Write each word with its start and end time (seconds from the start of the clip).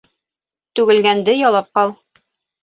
Түгелгәнде 0.79 1.37
ялап 1.41 1.69
ҡал. 1.81 1.95